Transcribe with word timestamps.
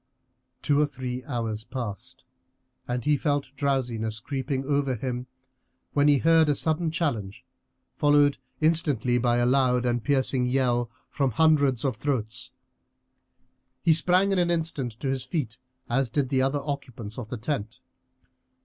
Two 0.63 0.81
or 0.81 0.87
three 0.87 1.23
hours 1.25 1.63
passed, 1.63 2.25
and 2.87 3.05
he 3.05 3.15
felt 3.15 3.51
drowsiness 3.55 4.19
creeping 4.19 4.65
over 4.65 4.95
him, 4.95 5.27
when 5.93 6.07
he 6.07 6.17
heard 6.17 6.49
a 6.49 6.55
sudden 6.55 6.89
challenge, 6.89 7.45
followed 7.97 8.39
instantly 8.61 9.19
by 9.19 9.37
a 9.37 9.45
loud 9.45 9.85
and 9.85 10.03
piercing 10.03 10.47
yell 10.47 10.89
from 11.11 11.29
hundreds 11.29 11.85
of 11.85 11.97
throats. 11.97 12.51
He 13.83 13.93
sprang 13.93 14.31
in 14.31 14.39
an 14.39 14.49
instant 14.49 14.93
to 15.01 15.07
his 15.07 15.23
feet, 15.23 15.59
as 15.87 16.09
did 16.09 16.29
the 16.29 16.41
other 16.41 16.61
occupants 16.65 17.19
of 17.19 17.29
the 17.29 17.37
tent. 17.37 17.79